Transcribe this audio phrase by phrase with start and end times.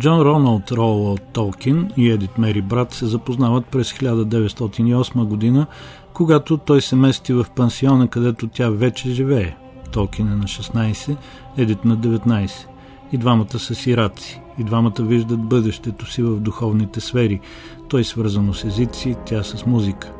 [0.00, 5.66] Джон Роналд Роуъл Толкин и Едит Мери Брат се запознават през 1908 година,
[6.12, 9.56] когато той се мести в пансиона, където тя вече живее.
[9.92, 11.16] Толкин е на 16,
[11.56, 12.66] Едит на 19.
[13.12, 14.40] И двамата са сираци.
[14.58, 17.40] И двамата виждат бъдещето си в духовните сфери.
[17.88, 20.12] Той свързано с езици, тя с музика.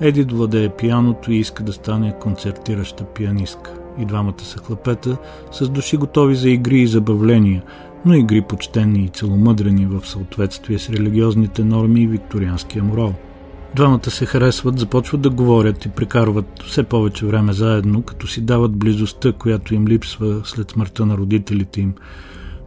[0.00, 3.74] Едит владее пияното и иска да стане концертираща пианистка.
[3.98, 5.16] И двамата са хлапета,
[5.52, 7.62] с души готови за игри и забавления–
[8.06, 13.14] но игри почтени и целомъдрени в съответствие с религиозните норми и викторианския морал.
[13.74, 18.76] Двамата се харесват, започват да говорят и прекарват все повече време заедно, като си дават
[18.76, 21.94] близостта, която им липсва след смъртта на родителите им.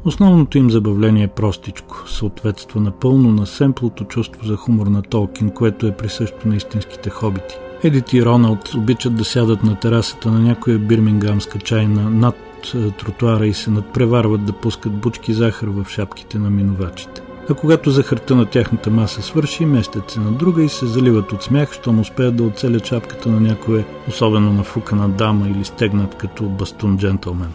[0.06, 5.88] Основното им забавление е простичко, съответства напълно на семплото чувство за хумор на Толкин, което
[5.88, 7.56] е присъщо на истинските хобити.
[7.84, 13.48] Едит и Роналд обичат да сядат на терасата на някоя бирмингамска чайна над е, тротуара
[13.48, 17.22] и се надпреварват да пускат бучки захар в шапките на минувачите.
[17.50, 21.44] А когато захарта на тяхната маса свърши, местят се на друга и се заливат от
[21.44, 26.98] смях, щом успеят да оцелят шапката на някоя особено нафукана дама или стегнат като бастун
[26.98, 27.54] джентълмен.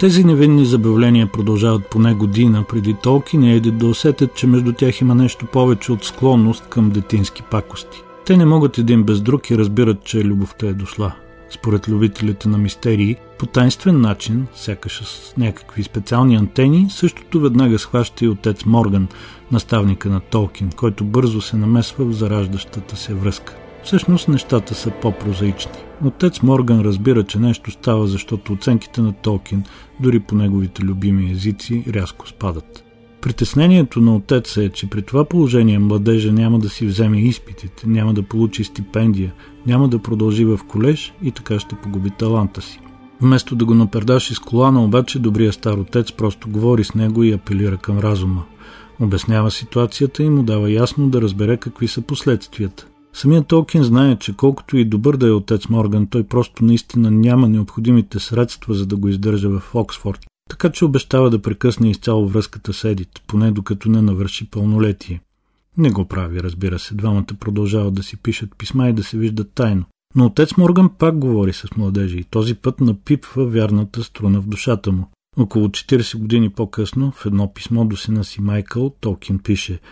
[0.00, 5.00] Тези невинни забавления продължават поне година преди Толкин и Едит да усетят, че между тях
[5.00, 8.02] има нещо повече от склонност към детински пакости.
[8.26, 11.12] Те не могат един без друг и разбират, че любовта е дошла.
[11.50, 18.24] Според любителите на мистерии, по тайнствен начин, сякаш с някакви специални антени, същото веднага схваща
[18.24, 19.08] и отец Морган,
[19.52, 23.56] наставника на Толкин, който бързо се намесва в зараждащата се връзка.
[23.84, 25.72] Всъщност нещата са по-прозаични.
[26.04, 29.64] Отец Морган разбира, че нещо става, защото оценките на Толкин,
[30.00, 32.84] дори по неговите любими езици, рязко спадат.
[33.20, 38.14] Притеснението на отеца е, че при това положение младежа няма да си вземе изпитите, няма
[38.14, 39.32] да получи стипендия,
[39.66, 42.80] няма да продължи в колеж и така ще погуби таланта си.
[43.20, 47.32] Вместо да го напердаш из колана, обаче добрият стар отец просто говори с него и
[47.32, 48.44] апелира към разума.
[49.00, 52.86] Обяснява ситуацията и му дава ясно да разбере какви са последствията.
[53.20, 57.48] Самият Толкин знае, че колкото и добър да е отец Морган, той просто наистина няма
[57.48, 60.26] необходимите средства, за да го издържа в Оксфорд.
[60.50, 65.20] Така че обещава да прекъсне изцяло връзката с Едит, поне докато не навърши пълнолетие.
[65.76, 66.94] Не го прави, разбира се.
[66.94, 69.84] Двамата продължават да си пишат писма и да се виждат тайно.
[70.14, 74.92] Но отец Морган пак говори с младежи и този път напипва вярната струна в душата
[74.92, 75.10] му.
[75.36, 79.80] Около 40 години по-късно, в едно писмо до сина си Майкъл, Толкин пише–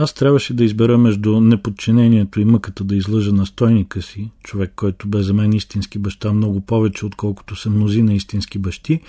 [0.00, 5.22] аз трябваше да избера между неподчинението и мъката да излъжа настойника си, човек, който бе
[5.22, 9.00] за мен истински баща много повече, отколкото са мнозина истински бащи,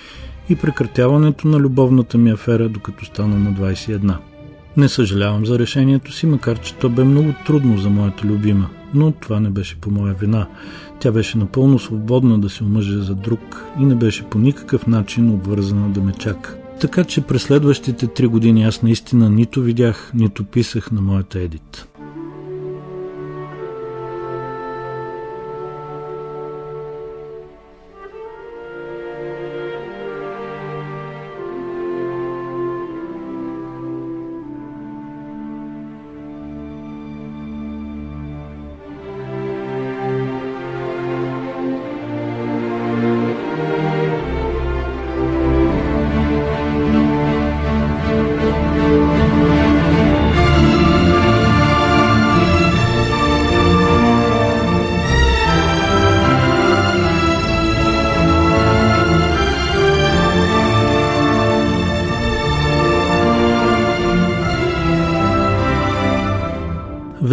[0.49, 4.17] и прекратяването на любовната ми афера, докато стана на 21.
[4.77, 9.11] Не съжалявам за решението си, макар че то бе много трудно за моята любима, но
[9.11, 10.47] това не беше по моя вина.
[10.99, 15.29] Тя беше напълно свободна да се омъже за друг и не беше по никакъв начин
[15.29, 16.58] обвързана да ме чака.
[16.81, 21.87] Така че през следващите три години аз наистина нито видях, нито писах на моята едит.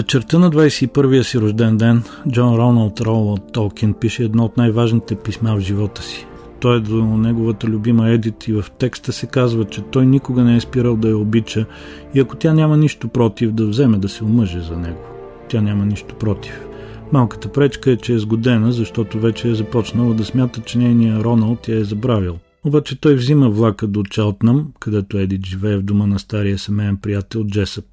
[0.06, 5.56] Вечерта на 21-я си рожден ден Джон Роналд Роуълд Толкин пише едно от най-важните писма
[5.56, 6.26] в живота си.
[6.60, 10.56] той е до неговата любима Едит и в текста се казва, че той никога не
[10.56, 11.66] е спирал да я обича
[12.14, 15.04] и ако тя няма нищо против да вземе да се омъже за него.
[15.48, 16.66] Тя няма нищо против.
[17.12, 21.68] Малката пречка е, че е сгодена, защото вече е започнала да смята, че нейния Роналд
[21.68, 22.36] я е забравил.
[22.66, 27.46] Обаче той взима влака до Чалтнам, където Едит живее в дома на стария семейен приятел
[27.46, 27.84] Джесъп.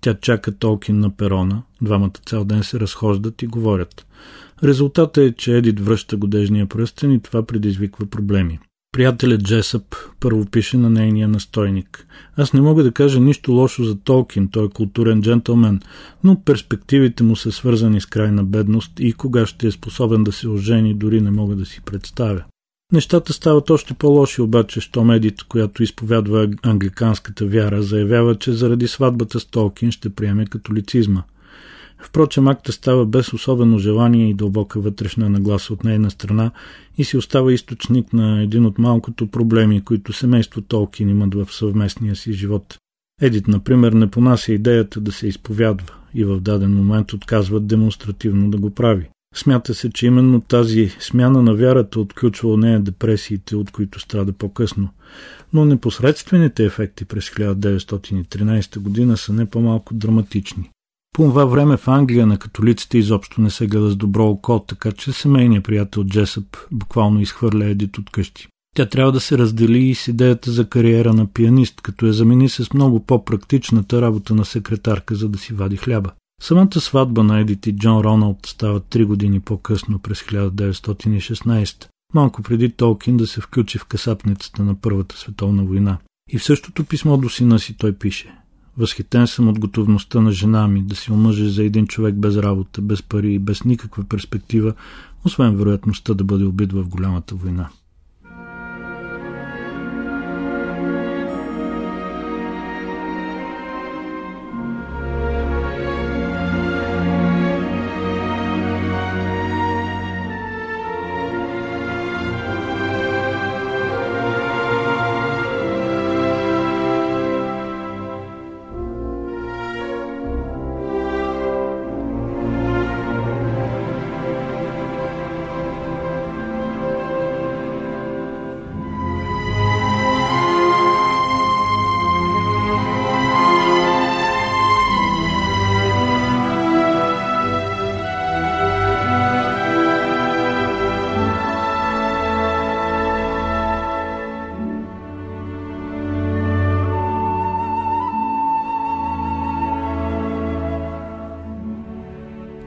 [0.00, 4.06] Тя чака Толкин на перона, двамата цял ден се разхождат и говорят.
[4.64, 8.58] Резултатът е, че Едит връща годежния пръстен и това предизвиква проблеми.
[8.92, 12.06] Приятелят Джесъп първо пише на нейния настойник.
[12.36, 15.80] Аз не мога да кажа нищо лошо за Толкин, той е културен джентълмен,
[16.24, 20.48] но перспективите му са свързани с крайна бедност и кога ще е способен да се
[20.48, 22.44] ожени, дори не мога да си представя.
[22.92, 29.40] Нещата стават още по-лоши обаче, що Медит, която изповядва англиканската вяра, заявява, че заради сватбата
[29.40, 31.22] с Толкин ще приеме католицизма.
[31.98, 36.50] Впрочем, акта става без особено желание и дълбока вътрешна нагласа от нейна страна
[36.98, 42.16] и си остава източник на един от малкото проблеми, които семейство Толкин имат в съвместния
[42.16, 42.78] си живот.
[43.20, 48.58] Едит, например, не понася идеята да се изповядва и в даден момент отказва демонстративно да
[48.58, 49.08] го прави.
[49.34, 54.88] Смята се, че именно тази смяна на вярата отключва нея депресиите, от които страда по-късно.
[55.52, 60.70] Но непосредствените ефекти през 1913 година са не по-малко драматични.
[61.14, 64.92] По това време в Англия на католиците изобщо не се гледа с добро око, така
[64.92, 68.48] че семейният приятел Джесъп буквално изхвърля Едит от къщи.
[68.76, 72.48] Тя трябва да се раздели и с идеята за кариера на пианист, като я замени
[72.48, 76.12] с много по-практичната работа на секретарка, за да си вади хляба.
[76.42, 82.70] Самата сватба на Едит и Джон Роналд става три години по-късно през 1916, малко преди
[82.70, 85.98] Толкин да се включи в касапницата на Първата световна война.
[86.30, 88.34] И в същото писмо до сина си той пише
[88.76, 92.82] Възхитен съм от готовността на жена ми да си омъже за един човек без работа,
[92.82, 94.74] без пари и без никаква перспектива,
[95.24, 97.68] освен вероятността да бъде убит в голямата война.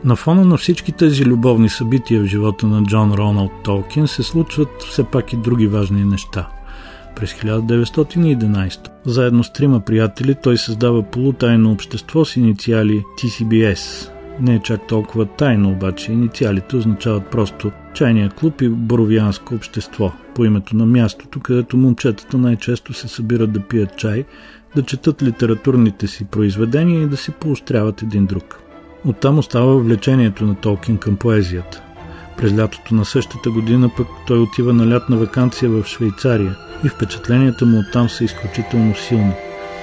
[0.06, 4.84] На фона на всички тези любовни събития в живота на Джон Роналд Толкин се случват
[4.84, 6.48] все пак и други важни неща.
[7.16, 14.10] През 1911, заедно с трима приятели, той създава полутайно общество с инициали TCBS.
[14.40, 20.46] Не е чак толкова тайно, обаче инициалите означават просто чайния клуб и боровианско общество, по
[20.46, 24.24] името на мястото, където момчетата най-често се събират да пият чай,
[24.76, 28.65] да четат литературните си произведения и да се поощряват един друг.
[29.08, 31.82] Оттам остава влечението на Толкин към поезията.
[32.38, 37.66] През лятото на същата година пък той отива на лятна вакансия в Швейцария и впечатленията
[37.66, 39.34] му оттам са изключително силни.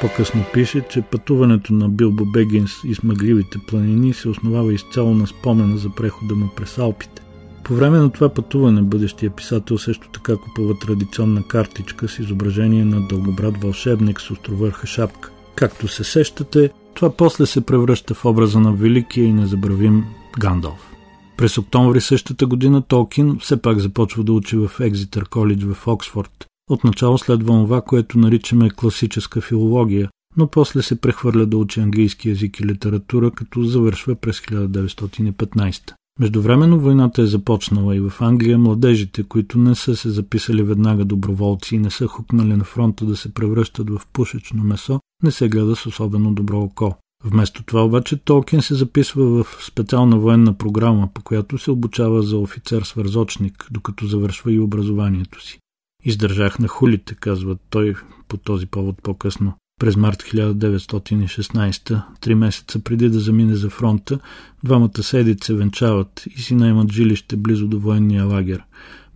[0.00, 5.76] По-късно пише, че пътуването на Билбо Бегинс и смъгливите планини се основава изцяло на спомена
[5.76, 7.22] за прехода му през Алпите.
[7.64, 13.08] По време на това пътуване бъдещия писател също така купува традиционна картичка с изображение на
[13.08, 15.30] дългобрат вълшебник с островърха шапка.
[15.54, 20.04] Както се сещате, това после се превръща в образа на великия и незабравим
[20.38, 20.92] Гандалф.
[21.36, 26.46] През октомври същата година Толкин все пак започва да учи в Екзитър коледж в Оксфорд.
[26.70, 32.60] Отначало следва това, което наричаме класическа филология, но после се прехвърля да учи английски язик
[32.60, 35.92] и литература, като завършва през 1915.
[36.20, 41.74] Междувременно войната е започнала и в Англия младежите, които не са се записали веднага доброволци
[41.76, 45.76] и не са хукнали на фронта да се превръщат в пушечно месо, не се гледа
[45.76, 46.94] с особено добро око.
[47.24, 52.36] Вместо това обаче Толкин се записва в специална военна програма, по която се обучава за
[52.36, 55.58] офицер-свързочник, докато завършва и образованието си.
[56.04, 57.94] Издържах на хулите, казва той
[58.28, 59.52] по този повод по-късно.
[59.80, 64.18] През март 1916, три месеца преди да замине за фронта,
[64.64, 68.62] двамата седит се венчават и си наймат жилище близо до военния лагер.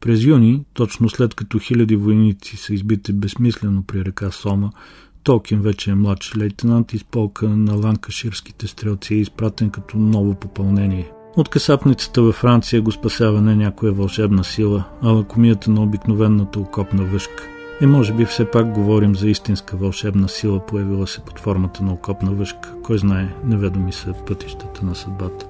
[0.00, 4.70] През юни, точно след като хиляди войници са избити безсмислено при река Сома,
[5.26, 11.10] Толкин вече е младши лейтенант из полка на ланкаширските стрелци и изпратен като ново попълнение.
[11.36, 17.04] От касапницата във Франция го спасява не някоя вълшебна сила, а лакомията на обикновената окопна
[17.04, 17.48] въшка.
[17.80, 21.92] И може би все пак говорим за истинска вълшебна сила, появила се под формата на
[21.92, 22.74] окопна въшка.
[22.82, 25.46] Кой знае, неведоми са пътищата на съдбата.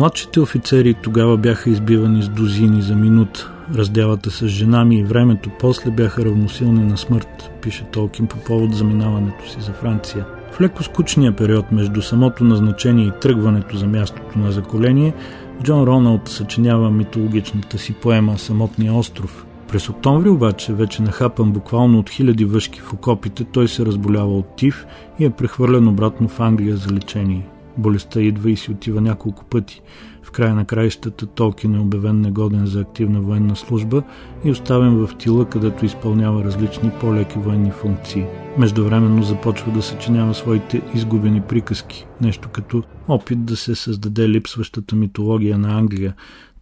[0.00, 3.52] Младшите офицери тогава бяха избивани с дозини за минута.
[3.74, 8.74] Разделата с жена ми и времето после бяха равносилни на смърт, пише Толкин по повод
[8.74, 10.26] заминаването си за Франция.
[10.52, 15.14] В леко скучния период между самото назначение и тръгването за мястото на заколение,
[15.62, 19.46] Джон Роналд съчинява митологичната си поема Самотния остров.
[19.68, 24.56] През октомври обаче, вече нахапан буквално от хиляди въшки в окопите, той се разболява от
[24.56, 24.86] тиф
[25.18, 27.46] и е прехвърлен обратно в Англия за лечение.
[27.80, 29.82] Болестта идва и си отива няколко пъти.
[30.22, 34.02] В края на краищата Толкин е обявен негоден за активна военна служба
[34.44, 38.24] и оставен в тила, където изпълнява различни по-леки военни функции.
[38.58, 45.58] Междувременно започва да съчинява своите изгубени приказки, нещо като опит да се създаде липсващата митология
[45.58, 46.14] на Англия,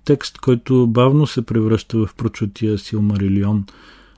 [0.05, 3.65] текст, който бавно се превръща в прочутия Силмарилион,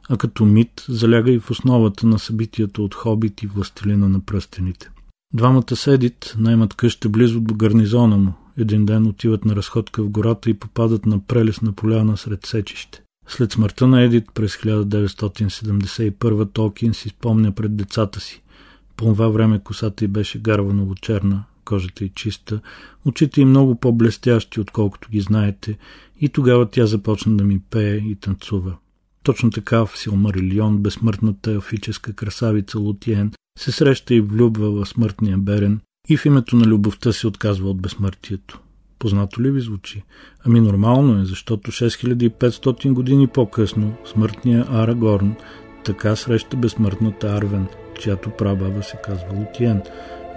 [0.09, 4.91] а като мит заляга и в основата на събитията от Хобит и Властелина на пръстените.
[5.35, 8.33] Двамата седит, наймат къща близо до гарнизона му.
[8.59, 13.03] Един ден отиват на разходка в гората и попадат на прелесна поляна сред сечище.
[13.29, 18.43] След смъртта на Едит през 1971 Толкин си спомня пред децата си.
[18.97, 22.61] По това време косата й беше гарвано черна, кожата й чиста,
[23.05, 25.79] очите й много по-блестящи, отколкото ги знаете,
[26.21, 28.77] и тогава тя започна да ми пее и танцува.
[29.23, 35.81] Точно така в Силмарилион безсмъртната елфическа красавица Лутиен се среща и влюбва в смъртния Берен
[36.09, 38.61] и в името на любовта се отказва от безсмъртието.
[38.99, 40.03] Познато ли ви звучи?
[40.45, 45.35] Ами нормално е, защото 6500 години по-късно смъртния Арагорн
[45.85, 47.67] така среща безсмъртната Арвен,
[48.01, 49.83] чиято прабаба се казва Лутиен,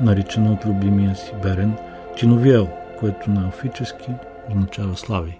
[0.02, 1.74] наричана от любимия си Берен
[2.18, 4.12] Тиновиел, което на алфически
[4.50, 5.40] означава слави.